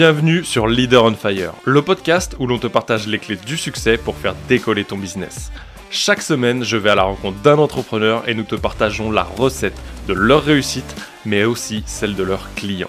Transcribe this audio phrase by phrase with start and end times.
[0.00, 3.98] Bienvenue sur Leader on Fire, le podcast où l'on te partage les clés du succès
[3.98, 5.52] pour faire décoller ton business.
[5.90, 9.78] Chaque semaine, je vais à la rencontre d'un entrepreneur et nous te partageons la recette
[10.08, 10.96] de leur réussite,
[11.26, 12.88] mais aussi celle de leurs clients.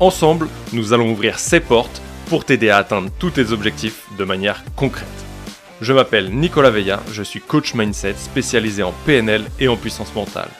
[0.00, 4.64] Ensemble, nous allons ouvrir ces portes pour t'aider à atteindre tous tes objectifs de manière
[4.74, 5.06] concrète.
[5.80, 10.50] Je m'appelle Nicolas Veilla, je suis coach mindset spécialisé en PNL et en puissance mentale.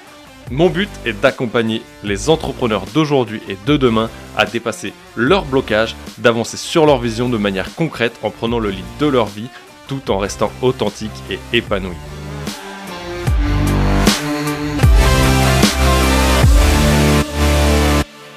[0.52, 6.56] Mon but est d'accompagner les entrepreneurs d'aujourd'hui et de demain à dépasser leurs blocages, d'avancer
[6.56, 9.46] sur leur vision de manière concrète en prenant le lead de leur vie
[9.86, 11.94] tout en restant authentique et épanoui.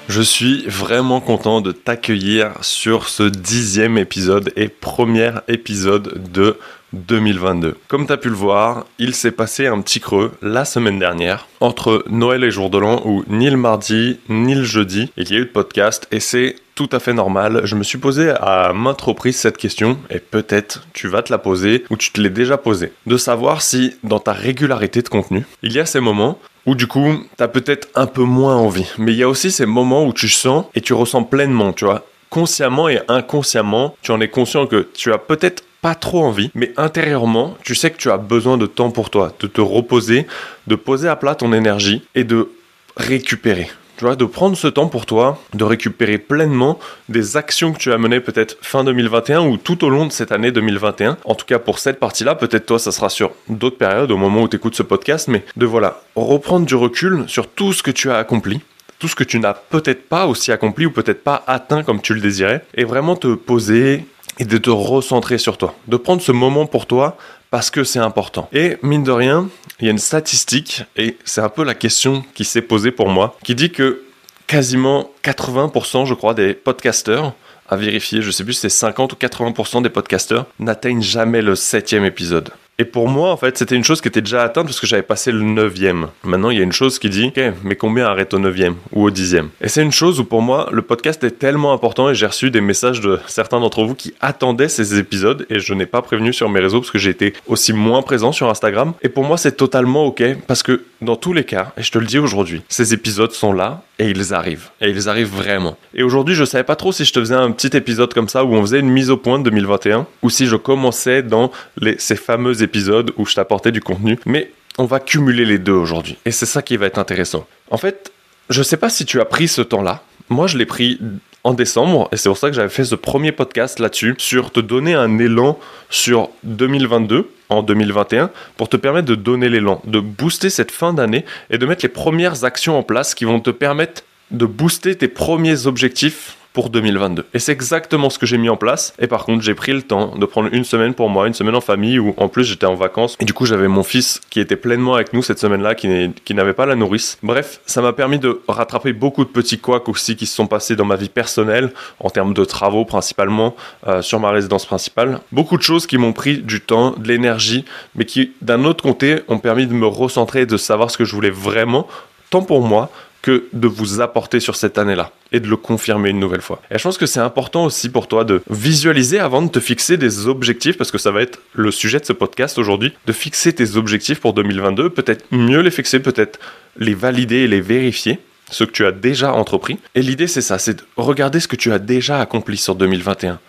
[0.07, 6.59] Je suis vraiment content de t'accueillir sur ce dixième épisode et premier épisode de
[6.93, 7.77] 2022.
[7.87, 11.47] Comme tu as pu le voir, il s'est passé un petit creux la semaine dernière
[11.59, 15.35] entre Noël et Jour de l'An où ni le mardi ni le jeudi il y
[15.35, 17.61] a eu de podcast et c'est tout à fait normal.
[17.65, 21.37] Je me suis posé à maintes reprises cette question et peut-être tu vas te la
[21.37, 22.93] poser ou tu te l'es déjà posé.
[23.05, 26.87] De savoir si dans ta régularité de contenu, il y a ces moments où du
[26.87, 28.87] coup, tu as peut-être un peu moins envie.
[28.97, 31.85] Mais il y a aussi ces moments où tu sens et tu ressens pleinement, tu
[31.85, 32.05] vois.
[32.33, 36.73] Consciemment et inconsciemment, tu en es conscient que tu as peut-être pas trop envie, mais
[36.77, 40.25] intérieurement, tu sais que tu as besoin de temps pour toi, de te reposer,
[40.65, 42.49] de poser à plat ton énergie et de
[42.97, 43.69] récupérer.
[43.97, 47.93] Tu vois, de prendre ce temps pour toi, de récupérer pleinement des actions que tu
[47.93, 51.19] as menées peut-être fin 2021 ou tout au long de cette année 2021.
[51.25, 54.41] En tout cas, pour cette partie-là, peut-être toi, ça sera sur d'autres périodes au moment
[54.41, 57.91] où tu écoutes ce podcast, mais de voilà, reprendre du recul sur tout ce que
[57.91, 58.61] tu as accompli,
[59.03, 62.13] tout ce que tu n'as peut-être pas aussi accompli ou peut-être pas atteint comme tu
[62.13, 64.05] le désirais, et vraiment te poser
[64.39, 67.17] et de te recentrer sur toi, de prendre ce moment pour toi
[67.51, 68.47] parce que c'est important.
[68.53, 69.49] Et mine de rien,
[69.81, 73.09] il y a une statistique, et c'est un peu la question qui s'est posée pour
[73.09, 74.03] moi, qui dit que
[74.47, 77.33] quasiment 80%, je crois, des podcasteurs,
[77.69, 81.55] à vérifier, je sais plus si c'est 50 ou 80% des podcasteurs, n'atteignent jamais le
[81.55, 82.51] septième épisode.
[82.79, 85.03] Et pour moi, en fait, c'était une chose qui était déjà atteinte parce que j'avais
[85.03, 86.07] passé le 9e.
[86.23, 89.03] Maintenant, il y a une chose qui dit, ok, mais combien arrête au 9e ou
[89.03, 92.15] au 10e Et c'est une chose où pour moi, le podcast est tellement important et
[92.15, 95.85] j'ai reçu des messages de certains d'entre vous qui attendaient ces épisodes et je n'ai
[95.85, 98.93] pas prévenu sur mes réseaux parce que j'ai été aussi moins présent sur Instagram.
[99.03, 101.99] Et pour moi, c'est totalement ok parce que dans tous les cas, et je te
[101.99, 104.69] le dis aujourd'hui, ces épisodes sont là et ils arrivent.
[104.81, 105.77] Et ils arrivent vraiment.
[105.93, 108.43] Et aujourd'hui, je savais pas trop si je te faisais un petit épisode comme ça
[108.43, 111.97] où on faisait une mise au point de 2021 ou si je commençais dans les,
[111.99, 116.17] ces fameux épisode où je t'apportais du contenu, mais on va cumuler les deux aujourd'hui.
[116.25, 117.47] Et c'est ça qui va être intéressant.
[117.71, 118.11] En fait,
[118.49, 120.03] je sais pas si tu as pris ce temps-là.
[120.29, 120.99] Moi, je l'ai pris
[121.43, 124.59] en décembre, et c'est pour ça que j'avais fait ce premier podcast là-dessus, sur te
[124.59, 125.59] donner un élan
[125.89, 131.25] sur 2022, en 2021, pour te permettre de donner l'élan, de booster cette fin d'année
[131.49, 135.07] et de mettre les premières actions en place qui vont te permettre de booster tes
[135.07, 137.25] premiers objectifs pour 2022.
[137.33, 138.93] Et c'est exactement ce que j'ai mis en place.
[138.99, 141.55] Et par contre, j'ai pris le temps de prendre une semaine pour moi, une semaine
[141.55, 143.17] en famille, où en plus j'étais en vacances.
[143.19, 146.53] Et du coup, j'avais mon fils qui était pleinement avec nous cette semaine-là, qui, n'avait
[146.53, 147.17] pas la nourrice.
[147.23, 150.75] Bref, ça m'a permis de rattraper beaucoup de petits couacs aussi qui se sont passés
[150.75, 153.55] dans ma vie personnelle, en termes de travaux principalement,
[153.87, 155.19] euh, sur ma résidence principale.
[155.31, 157.65] Beaucoup de choses qui m'ont pris du temps, de l'énergie,
[157.95, 161.05] mais qui, d'un autre côté, ont permis de me recentrer et de savoir ce que
[161.05, 161.87] je voulais vraiment,
[162.29, 162.91] tant pour moi
[163.23, 166.61] que de vous apporter sur cette année-là et de le confirmer une nouvelle fois.
[166.69, 169.97] Et je pense que c'est important aussi pour toi de visualiser avant de te fixer
[169.97, 173.53] des objectifs, parce que ça va être le sujet de ce podcast aujourd'hui, de fixer
[173.53, 176.37] tes objectifs pour 2022, peut-être mieux les fixer, peut-être
[176.77, 178.19] les valider et les vérifier
[178.51, 179.79] ce que tu as déjà entrepris.
[179.95, 183.39] Et l'idée c'est ça, c'est de regarder ce que tu as déjà accompli sur 2021.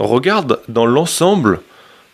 [0.00, 1.60] Regarde dans l'ensemble,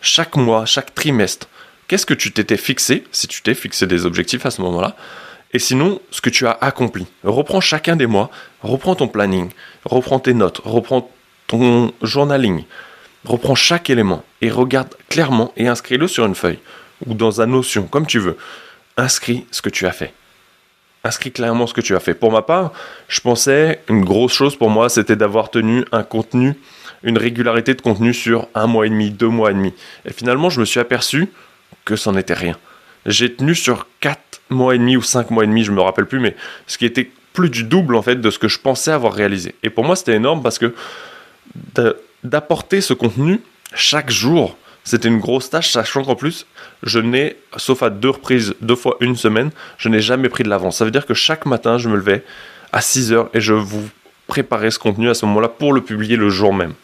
[0.03, 1.49] chaque mois, chaque trimestre,
[1.88, 4.97] qu'est-ce que tu t'étais fixé, si tu t'es fixé des objectifs à ce moment-là,
[5.53, 7.06] et sinon, ce que tu as accompli.
[7.25, 8.31] Reprends chacun des mois,
[8.62, 9.50] reprends ton planning,
[9.84, 11.11] reprends tes notes, reprends
[11.47, 12.65] ton journaling,
[13.25, 16.61] reprends chaque élément et regarde clairement et inscris-le sur une feuille
[17.06, 18.37] ou dans un notion, comme tu veux.
[18.97, 20.12] Inscris ce que tu as fait.
[21.03, 22.15] Inscris clairement ce que tu as fait.
[22.15, 22.72] Pour ma part,
[23.08, 26.55] je pensais, une grosse chose pour moi, c'était d'avoir tenu un contenu,
[27.02, 29.73] une régularité de contenu sur un mois et demi, deux mois et demi.
[30.05, 31.32] Et finalement, je me suis aperçu
[31.87, 32.56] que c'en était rien.
[33.11, 36.07] J'ai tenu sur quatre mois et demi ou cinq mois et demi, je me rappelle
[36.07, 36.37] plus, mais
[36.67, 39.55] ce qui était plus du double en fait de ce que je pensais avoir réalisé.
[39.62, 40.75] Et pour moi, c'était énorme parce que
[42.25, 43.41] d'apporter ce contenu
[43.75, 46.47] chaque jour, c'était une grosse tâche, sachant qu'en plus,
[46.83, 50.49] je n'ai, sauf à deux reprises, deux fois une semaine, je n'ai jamais pris de
[50.49, 50.79] l'avance.
[50.79, 52.25] Ça veut dire que chaque matin, je me levais
[52.73, 53.89] à 6 heures et je vous
[54.27, 56.75] préparais ce contenu à ce moment-là pour le publier le jour même.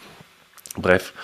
[0.76, 1.14] Bref,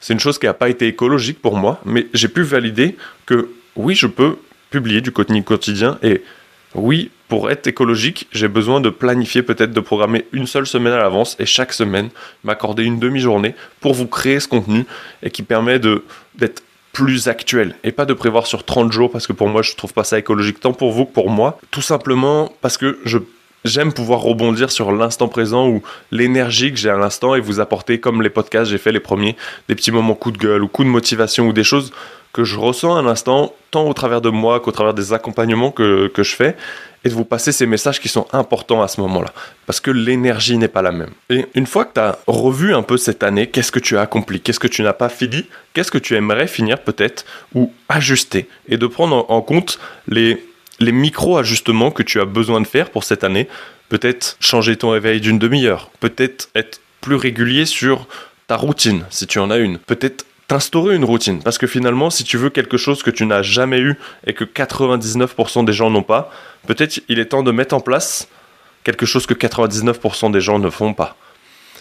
[0.00, 3.50] c'est une chose qui n'a pas été écologique pour moi, mais j'ai pu valider que
[3.76, 4.36] oui, je peux
[4.80, 6.22] du contenu quotidien et
[6.74, 10.98] Oui, pour être écologique, j'ai besoin de planifier, peut-être de programmer une seule semaine à
[10.98, 12.08] l'avance et chaque semaine
[12.44, 14.86] m'accorder une demi-journée pour vous créer ce contenu
[15.22, 19.32] et qui permet d'être plus actuel et pas de prévoir sur 30 jours parce que
[19.32, 21.58] pour moi je trouve pas ça écologique tant pour vous que pour moi.
[21.70, 23.18] Tout simplement parce que je
[23.64, 28.00] J'aime pouvoir rebondir sur l'instant présent ou l'énergie que j'ai à l'instant et vous apporter,
[28.00, 29.36] comme les podcasts, j'ai fait les premiers,
[29.68, 31.92] des petits moments coup de gueule ou coup de motivation ou des choses
[32.32, 36.08] que je ressens à l'instant, tant au travers de moi qu'au travers des accompagnements que,
[36.08, 36.56] que je fais,
[37.04, 39.32] et de vous passer ces messages qui sont importants à ce moment-là.
[39.66, 41.10] Parce que l'énergie n'est pas la même.
[41.30, 44.02] Et une fois que tu as revu un peu cette année, qu'est-ce que tu as
[44.02, 44.40] accompli?
[44.40, 45.46] Qu'est-ce que tu n'as pas fini?
[45.74, 47.24] Qu'est-ce que tu aimerais finir peut-être
[47.54, 48.48] Ou ajuster?
[48.68, 49.78] Et de prendre en compte
[50.08, 50.42] les
[50.82, 53.48] les micro-ajustements que tu as besoin de faire pour cette année.
[53.88, 55.90] Peut-être changer ton réveil d'une demi-heure.
[56.00, 58.06] Peut-être être plus régulier sur
[58.46, 59.78] ta routine, si tu en as une.
[59.78, 61.42] Peut-être t'instaurer une routine.
[61.42, 63.96] Parce que finalement, si tu veux quelque chose que tu n'as jamais eu
[64.26, 66.30] et que 99% des gens n'ont pas,
[66.66, 68.28] peut-être il est temps de mettre en place
[68.84, 71.16] quelque chose que 99% des gens ne font pas.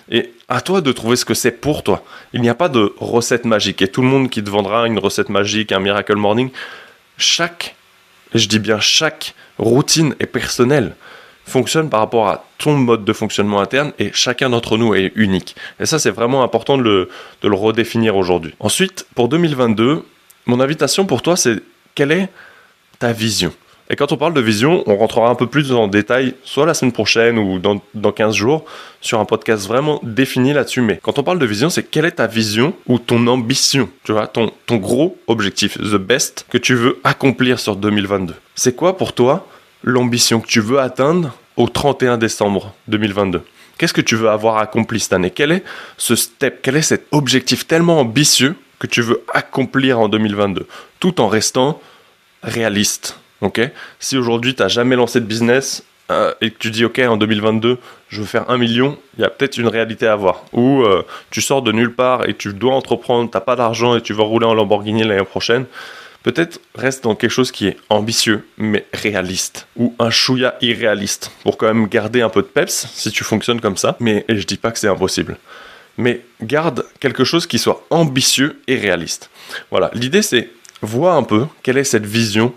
[0.10, 2.04] Et à toi de trouver ce que c'est pour toi.
[2.34, 3.82] Il n'y a pas de recette magique.
[3.82, 6.50] Et tout le monde qui te vendra une recette magique, un miracle morning,
[7.18, 7.76] chaque
[8.34, 10.96] je dis bien chaque routine est personnelle,
[11.46, 15.56] fonctionne par rapport à ton mode de fonctionnement interne et chacun d'entre nous est unique.
[15.80, 17.10] Et ça, c'est vraiment important de le,
[17.42, 18.54] de le redéfinir aujourd'hui.
[18.60, 20.06] Ensuite, pour 2022,
[20.46, 21.58] mon invitation pour toi, c'est
[21.96, 22.30] quelle est
[23.00, 23.54] ta vision?
[23.92, 26.74] Et quand on parle de vision, on rentrera un peu plus en détail, soit la
[26.74, 28.64] semaine prochaine ou dans, dans 15 jours,
[29.02, 30.80] sur un podcast vraiment défini là-dessus.
[30.80, 34.14] Mais quand on parle de vision, c'est quelle est ta vision ou ton ambition, tu
[34.14, 38.34] vois, ton, ton gros objectif, the best, que tu veux accomplir sur 2022.
[38.56, 39.46] C'est quoi pour toi
[39.84, 43.42] l'ambition que tu veux atteindre au 31 décembre 2022
[43.78, 45.32] Qu'est-ce que tu veux avoir accompli cette année?
[45.32, 45.64] Quel est
[45.98, 50.66] ce step Quel est cet objectif tellement ambitieux que tu veux accomplir en 2022
[51.00, 51.82] Tout en restant
[52.44, 53.18] réaliste?
[53.42, 53.60] Ok
[54.00, 57.18] Si aujourd'hui tu n'as jamais lancé de business euh, et que tu dis ok en
[57.18, 57.78] 2022
[58.12, 60.44] je veux faire un million, il y a peut-être une réalité à voir.
[60.52, 63.96] Ou euh, tu sors de nulle part et tu dois entreprendre, tu n'as pas d'argent
[63.96, 65.66] et tu vas rouler en Lamborghini l'année prochaine.
[66.24, 71.58] Peut-être reste dans quelque chose qui est ambitieux mais réaliste ou un chouïa irréaliste pour
[71.58, 73.96] quand même garder un peu de peps si tu fonctionnes comme ça.
[74.00, 75.38] Mais et je dis pas que c'est impossible.
[75.98, 79.30] Mais garde quelque chose qui soit ambitieux et réaliste.
[79.72, 80.50] Voilà, l'idée c'est
[80.82, 82.54] vois un peu quelle est cette vision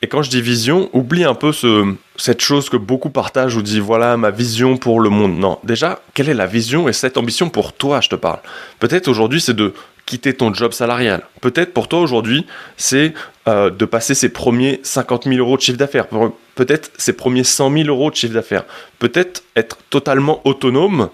[0.00, 3.62] et quand je dis vision, oublie un peu ce, cette chose que beaucoup partagent ou
[3.62, 5.36] disent voilà ma vision pour le monde.
[5.38, 8.38] Non, déjà, quelle est la vision et cette ambition pour toi, je te parle
[8.78, 9.74] Peut-être aujourd'hui, c'est de
[10.06, 11.22] quitter ton job salarial.
[11.40, 12.46] Peut-être pour toi aujourd'hui,
[12.76, 13.12] c'est
[13.48, 16.06] euh, de passer ses premiers 50 000 euros de chiffre d'affaires.
[16.54, 18.64] Peut-être ses premiers 100 000 euros de chiffre d'affaires.
[19.00, 21.10] Peut-être être totalement autonome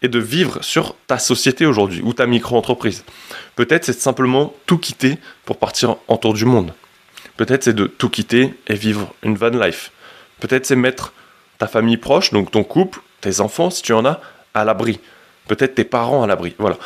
[0.00, 3.04] et de vivre sur ta société aujourd'hui ou ta micro-entreprise.
[3.56, 6.72] Peut-être c'est simplement tout quitter pour partir en tour du monde.
[7.38, 9.92] Peut-être c'est de tout quitter et vivre une van life.
[10.40, 11.14] Peut-être c'est mettre
[11.58, 14.20] ta famille proche, donc ton couple, tes enfants, si tu en as,
[14.54, 15.00] à l'abri.
[15.46, 16.54] Peut-être tes parents à l'abri.
[16.58, 16.76] Voilà.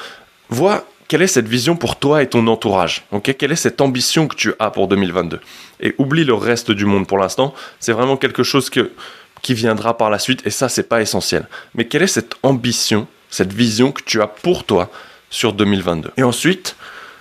[0.51, 3.05] Vois quelle est cette vision pour toi et ton entourage.
[3.13, 3.35] ok?
[3.37, 5.41] Quelle est cette ambition que tu as pour 2022
[5.81, 7.55] Et oublie le reste du monde pour l'instant.
[7.81, 8.93] C'est vraiment quelque chose que,
[9.41, 11.49] qui viendra par la suite et ça, c'est pas essentiel.
[11.75, 14.91] Mais quelle est cette ambition, cette vision que tu as pour toi
[15.31, 16.77] sur 2022 Et ensuite,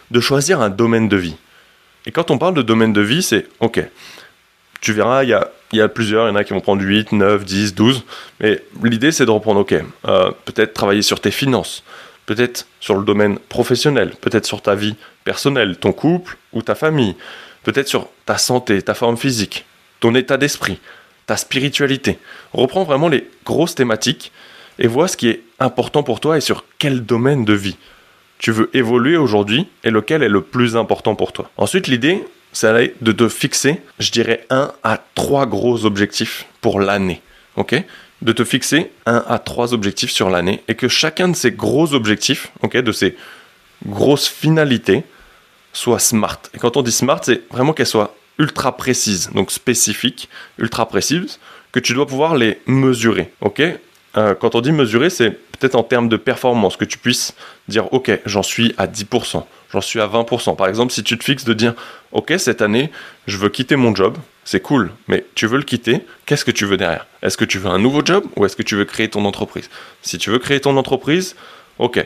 [0.09, 1.35] de choisir un domaine de vie.
[2.05, 3.81] Et quand on parle de domaine de vie, c'est OK.
[4.81, 7.11] Tu verras, il y a, a, plusieurs, il y en a qui vont prendre 8,
[7.11, 8.03] 9, 10, 12.
[8.39, 11.83] Mais l'idée, c'est de reprendre, OK, euh, peut-être travailler sur tes finances,
[12.25, 17.15] peut-être sur le domaine professionnel, peut-être sur ta vie personnelle, ton couple ou ta famille,
[17.63, 19.65] peut-être sur ta santé, ta forme physique,
[19.99, 20.79] ton état d'esprit,
[21.27, 22.17] ta spiritualité.
[22.53, 24.31] Reprends vraiment les grosses thématiques
[24.79, 27.77] et vois ce qui est important pour toi et sur quel domaine de vie
[28.41, 31.49] tu veux évoluer aujourd'hui et lequel est le plus important pour toi.
[31.57, 37.21] Ensuite, l'idée, c'est de te fixer, je dirais, un à trois gros objectifs pour l'année.
[37.55, 37.75] Ok?
[38.23, 41.93] De te fixer un à trois objectifs sur l'année et que chacun de ces gros
[41.93, 43.15] objectifs, ok, de ces
[43.85, 45.03] grosses finalités,
[45.71, 46.39] soit smart.
[46.55, 51.39] Et quand on dit smart, c'est vraiment qu'elles soient ultra précises, donc spécifiques, ultra précises,
[51.71, 53.31] que tu dois pouvoir les mesurer.
[53.41, 53.61] Ok?
[54.17, 57.35] Euh, Quand on dit mesurer, c'est peut-être en termes de performance, que tu puisses
[57.67, 60.55] dire, OK, j'en suis à 10%, j'en suis à 20%.
[60.55, 61.75] Par exemple, si tu te fixes de dire,
[62.11, 62.89] OK, cette année,
[63.27, 66.65] je veux quitter mon job, c'est cool, mais tu veux le quitter, qu'est-ce que tu
[66.65, 67.05] veux derrière?
[67.21, 69.69] Est-ce que tu veux un nouveau job ou est-ce que tu veux créer ton entreprise?
[70.01, 71.35] Si tu veux créer ton entreprise,
[71.77, 72.03] OK,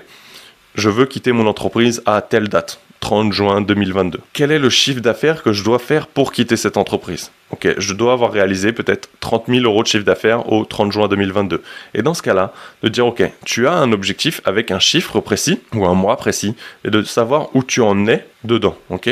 [0.76, 2.82] je veux quitter mon entreprise à telle date.
[3.06, 4.20] 30 juin 2022.
[4.34, 7.30] Quel est le chiffre d'affaires que je dois faire pour quitter cette entreprise?
[7.52, 11.08] Ok, je dois avoir réalisé peut-être 30 000 euros de chiffre d'affaires au 30 juin
[11.08, 11.62] 2022.
[11.94, 15.60] Et dans ce cas-là, de dire ok, tu as un objectif avec un chiffre précis
[15.76, 18.76] ou un mois précis et de savoir où tu en es dedans.
[18.90, 19.08] Ok,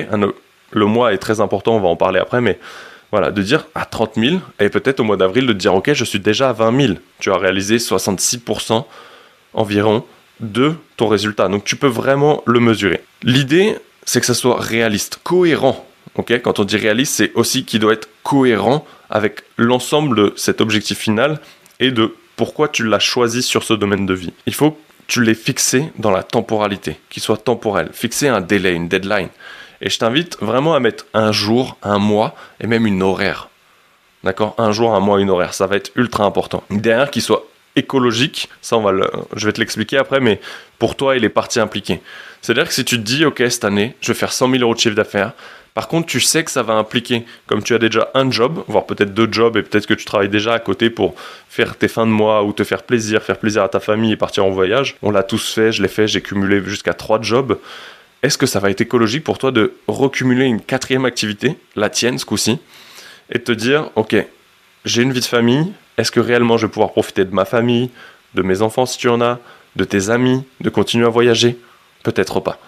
[0.72, 2.58] le mois est très important, on va en parler après, mais
[3.14, 6.04] Voilà, de dire à 30 000, et peut-être au mois d'avril de dire, ok, je
[6.04, 6.94] suis déjà à 20 000.
[7.20, 8.86] Tu as réalisé 66%
[9.54, 10.04] environ
[10.40, 11.48] de ton résultat.
[11.48, 13.04] Donc tu peux vraiment le mesurer.
[13.24, 15.86] L'idée, c'est que ça soit réaliste, cohérent.
[16.16, 21.00] Quand on dit réaliste, c'est aussi qu'il doit être cohérent avec l'ensemble de cet objectif
[21.00, 21.40] final
[21.80, 24.34] et de pourquoi tu l'as choisi sur ce domaine de vie.
[24.46, 28.74] Il faut que tu l'aies fixé dans la temporalité, qu'il soit temporel, fixer un délai,
[28.74, 29.30] une deadline.
[29.82, 33.50] Et je t'invite vraiment à mettre un jour, un mois et même une horaire.
[34.24, 34.56] D'accord?
[34.58, 35.54] Un jour, un mois, une horaire.
[35.54, 36.64] Ça va être ultra important.
[36.70, 40.40] Derrière, qu'il soit écologique, ça on va le, je vais te l'expliquer après, mais
[40.80, 42.02] pour toi et les parties impliquées.
[42.42, 44.74] C'est-à-dire que si tu te dis, ok, cette année, je vais faire 100 000 euros
[44.74, 45.34] de chiffre d'affaires,
[45.74, 48.86] par contre, tu sais que ça va impliquer, comme tu as déjà un job, voire
[48.86, 51.16] peut-être deux jobs, et peut-être que tu travailles déjà à côté pour
[51.50, 54.18] faire tes fins de mois ou te faire plaisir, faire plaisir à ta famille et
[54.18, 54.98] partir en voyage.
[55.02, 57.58] On l'a tous fait, je l'ai fait, j'ai cumulé jusqu'à trois jobs.
[58.22, 62.20] Est-ce que ça va être écologique pour toi de recumuler une quatrième activité, la tienne
[62.20, 62.60] ce coup-ci,
[63.32, 64.16] et te dire, ok,
[64.86, 67.90] j'ai une vie de famille, est-ce que réellement je vais pouvoir profiter de ma famille,
[68.34, 69.40] de mes enfants si tu en as,
[69.76, 71.58] de tes amis, de continuer à voyager?
[72.04, 72.60] Peut-être pas.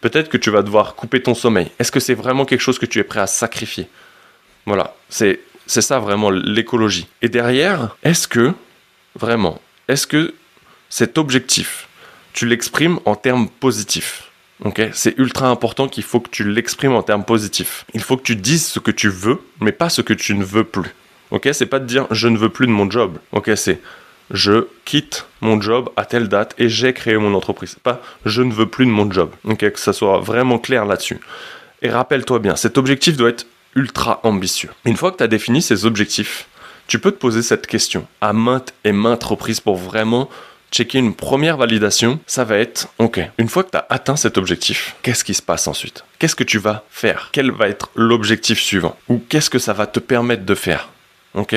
[0.00, 1.70] Peut-être que tu vas devoir couper ton sommeil.
[1.78, 3.88] Est-ce que c'est vraiment quelque chose que tu es prêt à sacrifier?
[4.66, 7.06] Voilà, c'est c'est ça vraiment l'écologie.
[7.22, 8.52] Et derrière, est-ce que
[9.14, 10.34] vraiment, est-ce que
[10.88, 11.88] cet objectif,
[12.32, 14.30] tu l'exprimes en termes positifs?
[14.64, 17.84] Ok, c'est ultra important qu'il faut que tu l'exprimes en termes positifs.
[17.94, 20.44] Il faut que tu dises ce que tu veux, mais pas ce que tu ne
[20.44, 20.94] veux plus.
[21.32, 23.16] Ok, c'est pas de dire je ne veux plus de mon job.
[23.32, 23.80] Ok, c'est
[24.30, 27.76] je quitte mon job à telle date et j'ai créé mon entreprise.
[27.82, 29.30] Pas je ne veux plus de mon job.
[29.44, 31.18] Ok, que ça soit vraiment clair là-dessus.
[31.80, 34.70] Et rappelle-toi bien, cet objectif doit être ultra ambitieux.
[34.84, 36.46] Une fois que tu as défini ces objectifs,
[36.86, 40.28] tu peux te poser cette question à maintes et maintes reprises pour vraiment
[40.70, 44.38] checker une première validation, ça va être, ok, une fois que tu as atteint cet
[44.38, 46.04] objectif, qu'est-ce qui se passe ensuite?
[46.18, 47.28] Qu'est-ce que tu vas faire?
[47.32, 48.96] Quel va être l'objectif suivant?
[49.08, 50.88] Ou qu'est-ce que ça va te permettre de faire?
[51.34, 51.56] Ok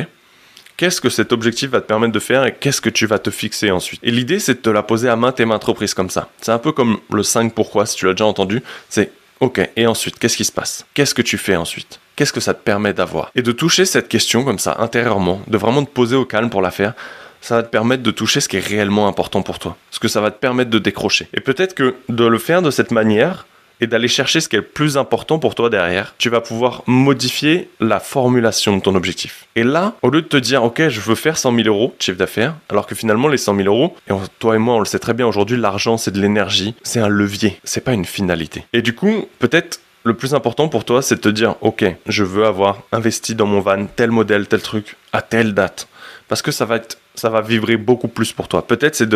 [0.77, 3.29] Qu'est-ce que cet objectif va te permettre de faire et qu'est-ce que tu vas te
[3.29, 4.01] fixer ensuite?
[4.03, 6.27] Et l'idée, c'est de te la poser à maintes et maintes reprises comme ça.
[6.41, 8.61] C'est un peu comme le 5 pourquoi, si tu l'as déjà entendu.
[8.89, 10.85] C'est ok, et ensuite, qu'est-ce qui se passe?
[10.93, 12.01] Qu'est-ce que tu fais ensuite?
[12.17, 13.31] Qu'est-ce que ça te permet d'avoir?
[13.35, 16.61] Et de toucher cette question comme ça, intérieurement, de vraiment te poser au calme pour
[16.61, 16.93] la faire,
[17.39, 19.77] ça va te permettre de toucher ce qui est réellement important pour toi.
[19.91, 21.29] Ce que ça va te permettre de décrocher.
[21.33, 23.45] Et peut-être que de le faire de cette manière,
[23.81, 26.83] et d'aller chercher ce qui est le plus important pour toi derrière, tu vas pouvoir
[26.87, 29.47] modifier la formulation de ton objectif.
[29.55, 32.03] Et là, au lieu de te dire, ok, je veux faire 100 000 euros de
[32.03, 34.85] chiffre d'affaires, alors que finalement, les 100 000 euros, et toi et moi, on le
[34.85, 38.65] sait très bien aujourd'hui, l'argent, c'est de l'énergie, c'est un levier, c'est pas une finalité.
[38.73, 42.23] Et du coup, peut-être le plus important pour toi, c'est de te dire, ok, je
[42.23, 45.87] veux avoir investi dans mon van tel modèle, tel truc, à telle date.
[46.27, 48.65] Parce que ça va être ça va vibrer beaucoup plus pour toi.
[48.65, 49.09] Peut-être c'est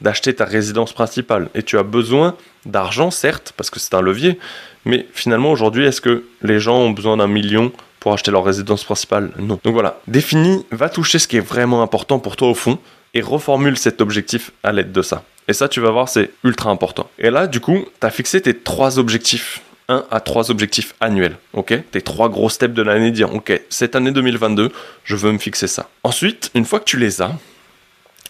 [0.00, 4.38] d'acheter ta résidence principale et tu as besoin d'argent certes parce que c'est un levier,
[4.84, 8.84] mais finalement aujourd'hui est-ce que les gens ont besoin d'un million pour acheter leur résidence
[8.84, 9.32] principale?
[9.38, 9.58] Non.
[9.62, 12.78] Donc voilà, définis, va toucher ce qui est vraiment important pour toi au fond
[13.14, 15.22] et reformule cet objectif à l'aide de ça.
[15.48, 17.08] Et ça tu vas voir c'est ultra important.
[17.18, 21.36] Et là du coup, tu as fixé tes trois objectifs 1 à 3 objectifs annuels.
[21.52, 21.74] Ok?
[21.90, 24.72] Tes trois gros steps de l'année, dire ok, cette année 2022,
[25.04, 25.88] je veux me fixer ça.
[26.02, 27.32] Ensuite, une fois que tu les as,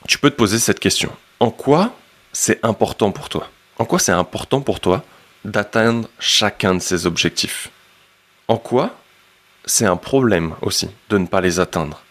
[0.06, 1.10] tu peux te poser cette question.
[1.40, 1.92] En quoi
[2.32, 3.48] c'est important pour toi?
[3.78, 5.04] En quoi c'est important pour toi
[5.44, 7.70] d'atteindre chacun de ces objectifs?
[8.48, 8.96] En quoi
[9.64, 12.02] c'est un problème aussi de ne pas les atteindre?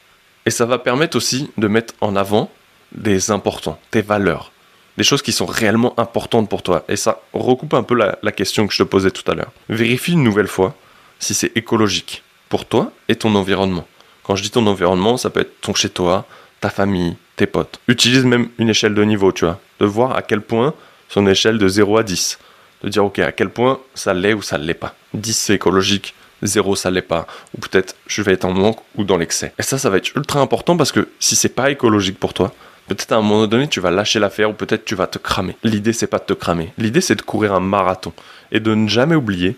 [0.46, 2.52] Et ça va permettre aussi de mettre en avant
[2.92, 4.52] des importants, tes valeurs,
[4.98, 6.86] des choses qui sont réellement importantes pour toi.
[6.88, 9.52] Et ça recoupe un peu la, question que je te posais tout à l'heure.
[9.70, 10.76] Vérifie une nouvelle fois
[11.20, 13.88] si c'est écologique pour toi et ton environnement.
[14.24, 16.26] Quand je dis ton environnement, ça peut être ton chez toi,
[16.62, 17.80] ta famille, tes potes.
[17.88, 19.60] Utilise même une échelle de niveau, tu vois.
[19.80, 20.74] De voir à quel point
[21.10, 22.40] son échelle de 0 à 10.
[22.84, 24.96] De dire, ok, à quel point ça l'est ou ça ne l'est pas.
[25.14, 27.28] 10 c'est écologique, 0 ça l'est pas.
[27.56, 29.54] Ou peut-être je vais être en manque ou dans l'excès.
[29.60, 32.54] Et ça, ça va être ultra important parce que si c'est pas écologique pour toi,
[32.88, 35.58] Peut-être à un moment donné, tu vas lâcher l'affaire ou peut-être tu vas te cramer.
[35.64, 36.72] L'idée, c'est pas de te cramer.
[36.78, 38.14] L'idée, c'est de courir un marathon
[38.52, 39.58] et de ne jamais oublier,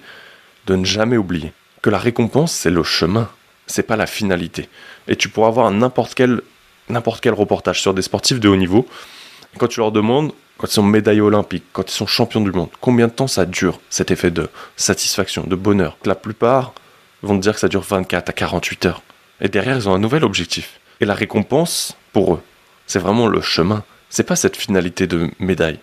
[0.65, 3.29] de ne jamais oublier que la récompense, c'est le chemin,
[3.65, 4.69] c'est pas la finalité.
[5.07, 6.41] Et tu pourras avoir n'importe quel,
[6.89, 8.88] n'importe quel reportage sur des sportifs de haut niveau.
[9.57, 12.69] Quand tu leur demandes, quand ils sont médaillés olympiques, quand ils sont champions du monde,
[12.81, 15.98] combien de temps ça dure cet effet de satisfaction, de bonheur?
[16.05, 16.74] La plupart
[17.24, 19.01] vont te dire que ça dure 24 à 48 heures.
[19.41, 20.79] Et derrière, ils ont un nouvel objectif.
[21.00, 22.41] Et la récompense, pour eux,
[22.88, 23.84] c'est vraiment le chemin.
[24.10, 25.79] C'est pas cette finalité de médaille.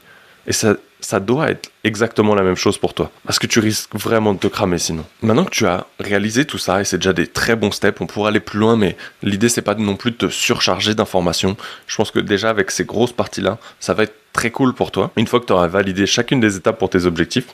[0.47, 3.11] Et ça, ça doit être exactement la même chose pour toi.
[3.25, 5.05] Parce que tu risques vraiment de te cramer sinon.
[5.23, 8.07] Maintenant que tu as réalisé tout ça, et c'est déjà des très bons steps, on
[8.07, 11.57] pourrait aller plus loin, mais l'idée c'est pas non plus de te surcharger d'informations.
[11.87, 15.13] Je pense que déjà avec ces grosses parties-là, ça va être très cool pour toi.
[15.17, 17.49] Une fois que tu auras validé chacune des étapes pour tes objectifs,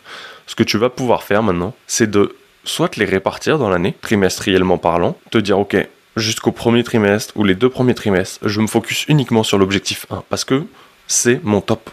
[0.47, 3.95] ce que tu vas pouvoir faire maintenant, c'est de soit te les répartir dans l'année,
[4.01, 5.77] trimestriellement parlant, te dire ok,
[6.21, 10.25] jusqu'au premier trimestre ou les deux premiers trimestres, je me focus uniquement sur l'objectif 1
[10.29, 10.65] parce que
[11.07, 11.91] c'est mon top.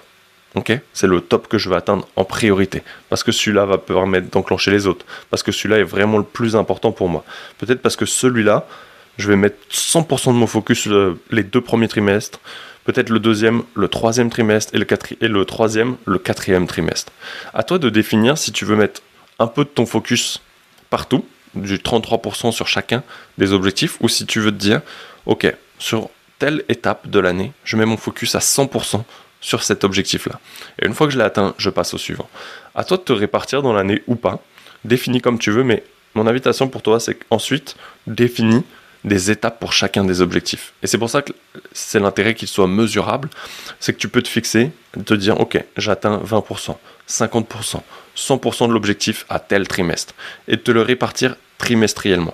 [0.55, 0.71] Ok?
[0.93, 2.83] C'est le top que je vais atteindre en priorité.
[3.09, 5.05] Parce que celui-là va permettre d'enclencher les autres.
[5.29, 7.23] Parce que celui-là est vraiment le plus important pour moi.
[7.57, 8.67] Peut-être parce que celui-là,
[9.17, 10.87] je vais mettre 100% de mon focus
[11.31, 12.39] les deux premiers trimestres.
[12.85, 14.87] Peut-être le deuxième, le troisième trimestre et le,
[15.21, 17.11] et le troisième, le quatrième trimestre.
[17.53, 19.01] À toi de définir si tu veux mettre
[19.39, 20.41] un peu de ton focus
[20.89, 21.25] partout,
[21.61, 23.03] du 33% sur chacun
[23.37, 24.81] des objectifs, ou si tu veux te dire,
[25.25, 26.09] ok, sur
[26.39, 29.03] telle étape de l'année, je mets mon focus à 100%
[29.41, 30.39] sur cet objectif-là.
[30.81, 32.29] Et une fois que je l'ai atteint, je passe au suivant.
[32.75, 34.39] À toi de te répartir dans l'année ou pas,
[34.85, 35.83] définis comme tu veux, mais
[36.15, 37.75] mon invitation pour toi, c'est qu'ensuite,
[38.07, 38.63] définis
[39.03, 40.73] des étapes pour chacun des objectifs.
[40.83, 41.31] Et c'est pour ça que
[41.71, 43.29] c'est l'intérêt qu'il soit mesurable,
[43.79, 44.71] c'est que tu peux te fixer,
[45.05, 46.75] te dire, ok, j'atteins 20%,
[47.07, 47.81] 50%,
[48.17, 50.13] 100% de l'objectif à tel trimestre,
[50.47, 52.33] et te le répartir trimestriellement.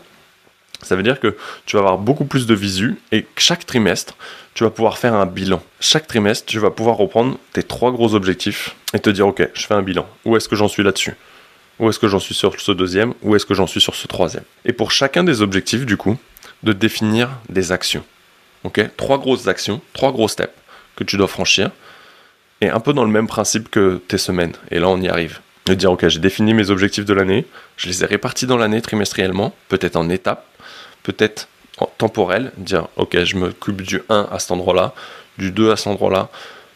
[0.81, 4.15] Ça veut dire que tu vas avoir beaucoup plus de visu et chaque trimestre,
[4.53, 5.63] tu vas pouvoir faire un bilan.
[5.79, 9.65] Chaque trimestre, tu vas pouvoir reprendre tes trois gros objectifs et te dire, ok, je
[9.65, 10.07] fais un bilan.
[10.25, 11.15] Où est-ce que j'en suis là-dessus?
[11.79, 13.13] Où est-ce que j'en suis sur ce deuxième?
[13.21, 14.43] Où est-ce que j'en suis sur ce troisième?
[14.65, 16.17] Et pour chacun des objectifs, du coup,
[16.63, 18.03] de définir des actions.
[18.63, 18.81] Ok?
[18.97, 20.53] Trois grosses actions, trois gros steps
[20.95, 21.71] que tu dois franchir.
[22.61, 24.53] Et un peu dans le même principe que tes semaines.
[24.69, 25.39] Et là, on y arrive.
[25.65, 27.45] De dire, ok, j'ai défini mes objectifs de l'année,
[27.77, 30.45] je les ai répartis dans l'année trimestriellement, peut-être en étapes,
[31.03, 31.47] peut-être
[31.97, 34.93] temporel, dire ok, je m'occupe du 1 à cet endroit-là,
[35.37, 36.29] du 2 à cet endroit-là,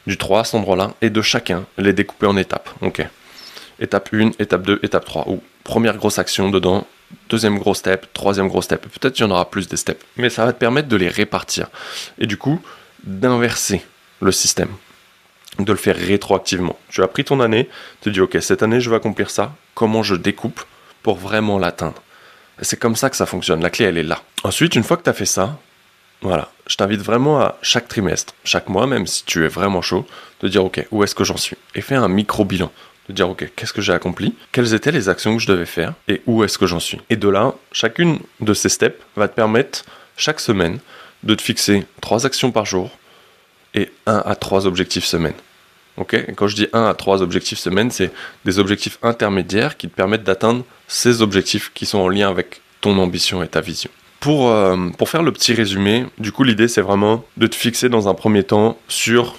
[0.06, 2.70] du 3 à cet endroit-là, et de chacun, les découper en étapes.
[2.82, 3.06] Ok.
[3.80, 6.88] Étape 1, étape 2, étape 3, ou première grosse action dedans,
[7.30, 8.82] deuxième gros step, troisième gros step.
[8.88, 11.10] Peut-être qu'il y en aura plus des steps, mais ça va te permettre de les
[11.10, 11.68] répartir.
[12.20, 12.62] Et du coup,
[13.04, 13.82] d'inverser
[14.22, 14.70] le système,
[15.60, 16.78] de le faire rétroactivement.
[16.90, 17.70] Tu as pris ton année,
[18.02, 20.62] tu dis ok, cette année je vais accomplir ça, comment je découpe
[21.04, 22.02] pour vraiment l'atteindre?
[22.62, 23.62] C'est comme ça que ça fonctionne.
[23.62, 24.22] La clé, elle est là.
[24.44, 25.60] Ensuite, une fois que tu as fait ça,
[26.22, 30.08] voilà, je t'invite vraiment à chaque trimestre, chaque mois, même si tu es vraiment chaud,
[30.42, 31.56] de dire ok, où est-ce que j'en suis?
[31.76, 32.72] Et faire un micro-bilan.
[33.10, 34.36] De dire ok, qu'est-ce que j'ai accompli?
[34.52, 35.94] Quelles étaient les actions que je devais faire?
[36.08, 37.00] Et où est-ce que j'en suis?
[37.10, 39.86] Et de là, chacune de ces steps va te permettre,
[40.18, 40.80] chaque semaine,
[41.24, 42.92] de te fixer trois actions par jour
[43.76, 45.36] et un à trois objectifs semaine.
[45.98, 48.12] Ok quand je dis un à trois objectifs semaine, c'est
[48.46, 52.98] des objectifs intermédiaires qui te permettent d'atteindre ces objectifs qui sont en lien avec ton
[53.00, 53.90] ambition et ta vision.
[54.20, 57.90] Pour, euh, pour faire le petit résumé, du coup l'idée c'est vraiment de te fixer
[57.90, 59.36] dans un premier temps sur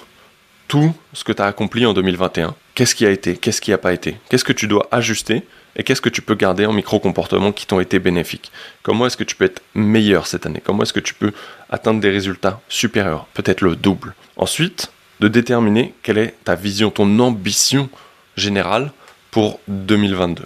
[0.67, 2.55] tout ce que tu as accompli en 2021.
[2.75, 5.43] Qu'est-ce qui a été, qu'est-ce qui n'a pas été, qu'est-ce que tu dois ajuster
[5.75, 8.51] et qu'est-ce que tu peux garder en micro-comportements qui t'ont été bénéfiques?
[8.83, 10.61] Comment est-ce que tu peux être meilleur cette année?
[10.63, 11.33] Comment est-ce que tu peux
[11.69, 14.13] atteindre des résultats supérieurs, peut-être le double.
[14.37, 17.89] Ensuite, de déterminer quelle est ta vision, ton ambition
[18.35, 18.91] générale
[19.31, 20.43] pour 2022.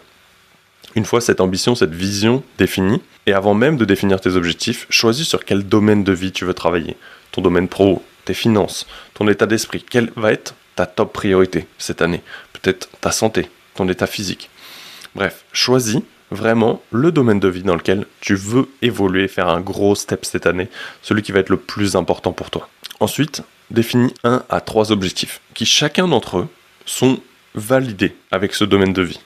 [0.96, 5.28] Une fois cette ambition, cette vision définie, et avant même de définir tes objectifs, choisis
[5.28, 6.98] sur quel domaine de vie tu veux travailler.
[7.32, 9.84] Ton domaine pro, tes finances, ton état d'esprit.
[9.88, 14.50] Quelle va être ta top priorité cette année Peut-être ta santé, ton état physique.
[15.16, 19.96] Bref, choisis vraiment le domaine de vie dans lequel tu veux évoluer, faire un gros
[19.96, 20.68] step cette année,
[21.02, 22.70] celui qui va être le plus important pour toi.
[23.00, 26.48] Ensuite, définis un à trois objectifs qui chacun d'entre eux
[26.86, 27.20] sont
[27.56, 29.20] validés avec ce domaine de vie.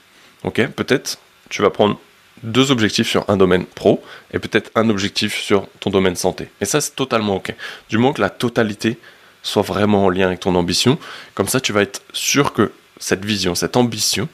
[0.44, 1.98] Ok Peut-être tu vas prendre
[2.42, 6.48] deux objectifs sur un domaine pro et peut-être un objectif sur ton domaine santé.
[6.60, 7.54] Et ça, c'est totalement OK.
[7.88, 8.98] Du moment que la totalité
[9.42, 10.98] soit vraiment en lien avec ton ambition,
[11.34, 14.28] comme ça, tu vas être sûr que cette vision, cette ambition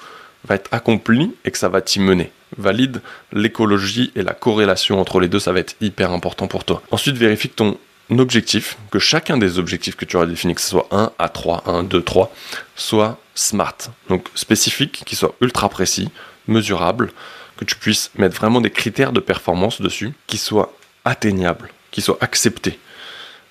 [0.44, 2.30] va être accomplie et que ça va t'y mener.
[2.58, 3.00] Valide
[3.32, 6.82] l'écologie et la corrélation entre les deux, ça va être hyper important pour toi.
[6.90, 7.78] Ensuite, vérifie que ton
[8.10, 11.64] objectif, que chacun des objectifs que tu auras définis, que ce soit 1 à 3,
[11.66, 12.32] 1, 2, 3,
[12.76, 13.76] soit smart,
[14.08, 16.10] donc spécifique, qui soit ultra précis,
[16.46, 17.12] mesurable,
[17.56, 20.72] que tu puisses mettre vraiment des critères de performance dessus qui soient
[21.04, 22.78] atteignables, qui soient acceptés.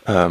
[0.09, 0.29] Euh,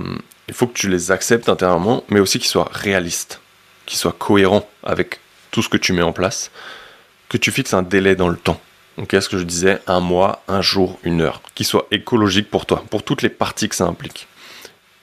[0.48, 3.40] il faut que tu les acceptes intérieurement, mais aussi qu'ils soient réalistes,
[3.86, 6.50] qu'ils soient cohérents avec tout ce que tu mets en place,
[7.28, 8.60] que tu fixes un délai dans le temps.
[8.98, 12.66] Donc, ce que je disais, un mois, un jour, une heure, qui soit écologique pour
[12.66, 14.28] toi, pour toutes les parties que ça implique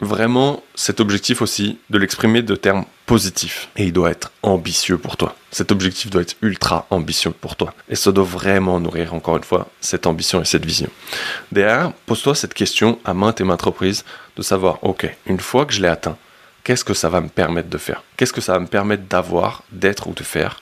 [0.02, 3.70] vraiment cet objectif aussi de l'exprimer de termes positifs.
[3.76, 5.36] Et il doit être ambitieux pour toi.
[5.52, 7.74] Cet objectif doit être ultra ambitieux pour toi.
[7.90, 10.90] Et ça doit vraiment nourrir, encore une fois, cette ambition et cette vision.
[11.52, 15.74] Derrière, pose-toi cette question à maintes et maintes reprises de savoir, ok, une fois que
[15.74, 16.18] je l'ai atteint,
[16.64, 18.04] qu'est-ce que ça va me permettre de faire?
[18.16, 20.62] Qu'est-ce que ça va me permettre d'avoir, d'être ou de faire?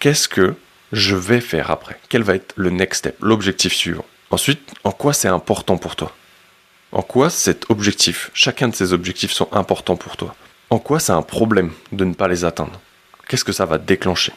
[0.00, 0.54] Qu'est-ce que
[0.92, 1.98] je vais faire après.
[2.08, 4.04] Quel va être le next step, l'objectif suivant?
[4.30, 6.14] Ensuite, en quoi c'est important pour toi?
[6.92, 10.34] En quoi cet objectif, chacun de ces objectifs sont importants pour toi?
[10.70, 12.80] En quoi c'est un problème de ne pas les atteindre?
[13.28, 14.32] Qu'est-ce que ça va déclencher?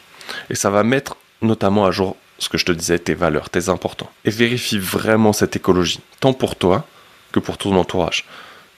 [0.50, 3.68] Et ça va mettre notamment à jour ce que je te disais, tes valeurs, tes
[3.68, 4.10] importants.
[4.24, 6.86] Et vérifie vraiment cette écologie, tant pour toi
[7.30, 8.26] que pour ton entourage.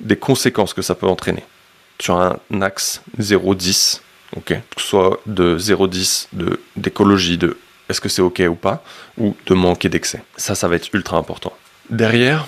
[0.01, 1.45] Des conséquences que ça peut entraîner.
[2.01, 4.01] Sur un axe 0-10,
[4.45, 6.29] que ce soit de 0-10
[6.77, 8.83] d'écologie, de, de est-ce que c'est ok ou pas,
[9.19, 10.23] ou de manquer d'excès.
[10.37, 11.53] Ça, ça va être ultra important.
[11.91, 12.47] Derrière,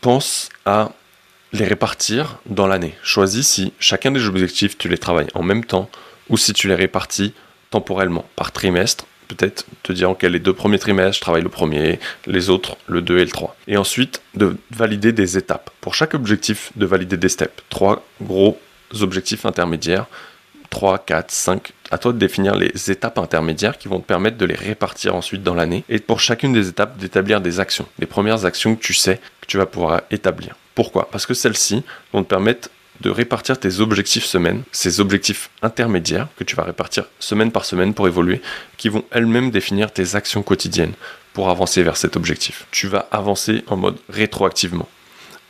[0.00, 0.92] pense à
[1.52, 2.94] les répartir dans l'année.
[3.02, 5.90] Choisis si chacun des objectifs, tu les travailles en même temps
[6.28, 7.34] ou si tu les répartis
[7.70, 9.06] temporellement, par trimestre.
[9.28, 13.02] Peut-être te dire, ok, les deux premiers trimestres, je travaille le premier, les autres, le
[13.02, 13.56] 2 et le 3.
[13.66, 15.70] Et ensuite, de valider des étapes.
[15.80, 17.64] Pour chaque objectif, de valider des steps.
[17.68, 18.58] Trois gros
[19.00, 20.06] objectifs intermédiaires.
[20.70, 21.72] 3, 4, 5.
[21.90, 25.42] À toi de définir les étapes intermédiaires qui vont te permettre de les répartir ensuite
[25.42, 25.84] dans l'année.
[25.88, 27.86] Et pour chacune des étapes, d'établir des actions.
[27.98, 30.56] Les premières actions que tu sais que tu vas pouvoir établir.
[30.74, 31.08] Pourquoi?
[31.10, 32.68] Parce que celles-ci vont te permettre
[33.00, 37.94] de répartir tes objectifs semaine, ces objectifs intermédiaires que tu vas répartir semaine par semaine
[37.94, 38.40] pour évoluer,
[38.76, 40.94] qui vont elles-mêmes définir tes actions quotidiennes
[41.32, 42.66] pour avancer vers cet objectif.
[42.70, 44.88] Tu vas avancer en mode rétroactivement.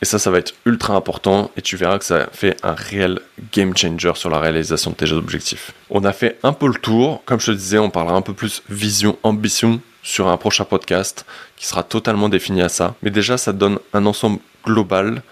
[0.01, 3.19] Et ça, ça va être ultra important et tu verras que ça fait un réel
[3.51, 5.71] game changer sur la réalisation de tes objectifs.
[5.89, 7.23] On a fait un peu le tour.
[7.25, 11.25] Comme je te disais, on parlera un peu plus vision, ambition sur un prochain podcast
[11.55, 12.95] qui sera totalement défini à ça.
[13.01, 15.23] Mais déjà, ça donne un ensemble global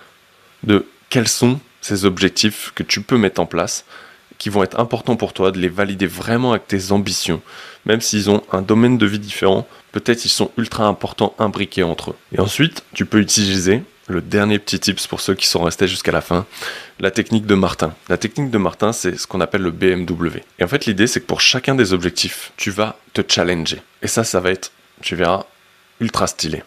[0.63, 3.85] de quels sont ces objectifs que tu peux mettre en place
[4.37, 7.41] qui vont être importants pour toi, de les valider vraiment avec tes ambitions.
[7.85, 12.11] Même s'ils ont un domaine de vie différent, peut-être ils sont ultra importants imbriqués entre
[12.11, 12.15] eux.
[12.33, 16.11] Et ensuite, tu peux utiliser le dernier petit tips pour ceux qui sont restés jusqu'à
[16.11, 16.45] la fin,
[16.99, 17.93] la technique de Martin.
[18.09, 20.41] La technique de Martin, c'est ce qu'on appelle le BMW.
[20.59, 23.81] Et en fait, l'idée, c'est que pour chacun des objectifs, tu vas te challenger.
[24.01, 25.45] Et ça, ça va être, tu verras,
[25.99, 26.63] ultra stylé.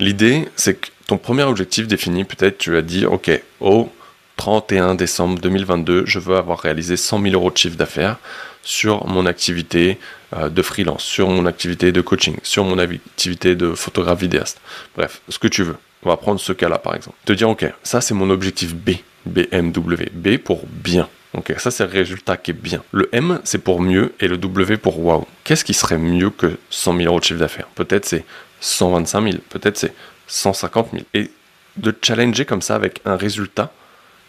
[0.00, 3.92] L'idée, c'est que ton premier objectif défini, peut-être tu vas dire, ok, au
[4.36, 8.16] 31 décembre 2022, je veux avoir réalisé 100 000 euros de chiffre d'affaires
[8.62, 9.98] sur mon activité
[10.34, 14.60] euh, de freelance, sur mon activité de coaching, sur mon activité de photographe vidéaste.
[14.96, 15.76] Bref, ce que tu veux.
[16.04, 17.16] On va prendre ce cas-là par exemple.
[17.24, 18.90] Te dire, ok, ça c'est mon objectif B,
[19.26, 20.10] BMW.
[20.12, 21.08] B pour bien.
[21.32, 22.82] Ok, ça c'est le résultat qui est bien.
[22.92, 25.26] Le M c'est pour mieux et le W pour wow.
[25.42, 27.66] Qu'est-ce qui serait mieux que 100 000 euros de chiffre d'affaires?
[27.74, 28.24] Peut-être c'est
[28.60, 29.94] 125 000, peut-être c'est
[30.26, 31.04] 150 000.
[31.14, 31.30] Et
[31.76, 33.72] de challenger comme ça avec un résultat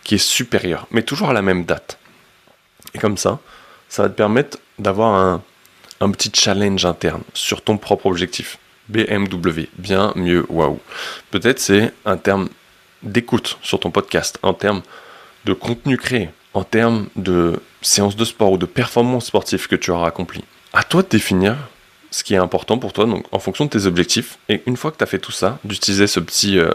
[0.04, 2.00] qui est supérieur, mais toujours à la même date.
[2.94, 3.40] Et comme ça,
[3.90, 5.44] ça va te permettre d'avoir un,
[6.00, 8.58] un petit challenge interne sur ton propre objectif.
[8.90, 10.80] BMW, bien, mieux, waouh.
[11.32, 12.50] Peut-être c'est un terme
[13.04, 14.82] d'écoute sur ton podcast, en termes
[15.46, 19.92] de contenu créé, en termes de séance de sport ou de performance sportive que tu
[19.92, 20.44] auras accompli.
[20.74, 21.56] À toi de définir
[22.16, 24.38] ce qui est important pour toi, en fonction de tes objectifs.
[24.48, 26.72] Et une fois que tu as fait tout ça, d'utiliser ce petit, euh,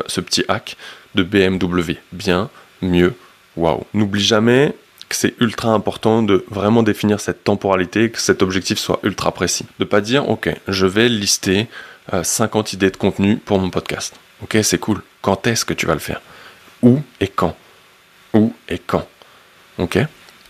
[0.49, 0.77] hack
[1.15, 1.95] de BMW.
[2.13, 2.51] Bien,
[2.83, 3.15] mieux,
[3.57, 3.85] waouh.
[3.95, 4.75] N'oublie jamais
[5.09, 9.67] que c'est ultra important de vraiment définir cette temporalité, que cet objectif soit ultra précis.
[9.79, 11.69] De pas dire, ok, je vais lister
[12.23, 14.15] 50 euh, idées de contenu pour mon podcast.
[14.43, 15.03] Ok, c'est cool.
[15.23, 16.21] Quand est-ce que tu vas le faire?
[16.83, 17.57] Où et quand?
[18.35, 19.07] Où et quand?
[19.79, 19.99] Ok?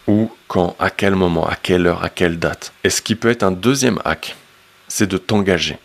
[0.07, 2.73] Où, quand, à quel moment, à quelle heure, à quelle date?
[2.85, 4.37] Et ce qui peut être un deuxième hack,
[4.89, 5.79] c'est de t'engager.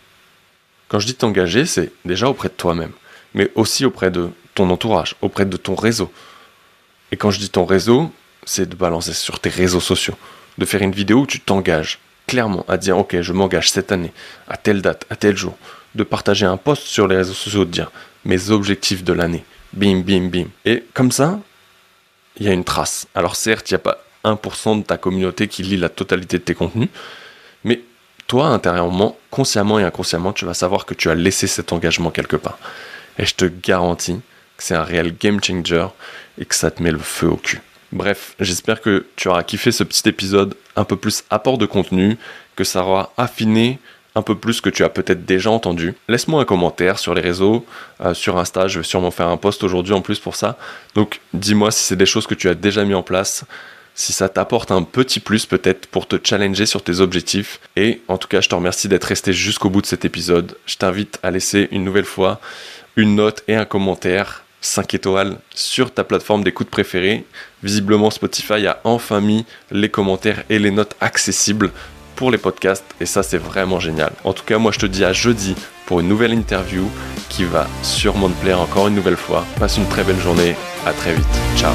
[0.88, 2.92] Quand je dis t'engager, c'est déjà auprès de toi-même,
[3.34, 6.10] mais aussi auprès de ton entourage, auprès de ton réseau.
[7.12, 8.12] Et quand je dis ton réseau,
[8.44, 10.16] c'est de balancer sur tes réseaux sociaux,
[10.58, 14.12] de faire une vidéo où tu t'engages clairement à dire ok je m'engage cette année
[14.48, 15.56] à telle date, à tel jour,
[15.94, 17.90] de partager un post sur les réseaux sociaux, de dire
[18.24, 20.46] mes objectifs de l'année, bim bim bim.
[20.64, 21.38] Et comme ça,
[22.38, 23.06] il y a une trace.
[23.14, 26.42] Alors certes, il n'y a pas 1% de ta communauté qui lit la totalité de
[26.42, 26.88] tes contenus,
[27.64, 27.80] mais
[28.26, 32.36] toi, intérieurement, consciemment et inconsciemment, tu vas savoir que tu as laissé cet engagement quelque
[32.36, 32.58] part.
[33.18, 34.20] Et je te garantis
[34.56, 35.86] que c'est un réel game changer
[36.38, 37.60] et que ça te met le feu au cul.
[37.92, 42.18] Bref, j'espère que tu auras kiffé ce petit épisode un peu plus apport de contenu,
[42.56, 43.78] que ça aura affiné
[44.16, 45.94] un peu plus que tu as peut-être déjà entendu.
[46.08, 47.66] Laisse-moi un commentaire sur les réseaux,
[48.00, 50.56] euh, sur Insta, je vais sûrement faire un post aujourd'hui en plus pour ça.
[50.94, 53.44] Donc dis-moi si c'est des choses que tu as déjà mis en place,
[53.94, 57.60] si ça t'apporte un petit plus peut-être pour te challenger sur tes objectifs.
[57.76, 60.56] Et en tout cas, je te remercie d'être resté jusqu'au bout de cet épisode.
[60.66, 62.40] Je t'invite à laisser une nouvelle fois
[62.96, 67.24] une note et un commentaire 5 étoiles sur ta plateforme d'écoute préférée.
[67.62, 71.70] Visiblement, Spotify a enfin mis les commentaires et les notes accessibles
[72.16, 74.12] pour les podcasts et ça c'est vraiment génial.
[74.24, 75.54] En tout cas, moi je te dis à jeudi
[75.86, 76.90] pour une nouvelle interview
[77.28, 79.44] qui va sûrement te plaire encore une nouvelle fois.
[79.60, 81.26] Passe une très belle journée, à très vite.
[81.56, 81.74] Ciao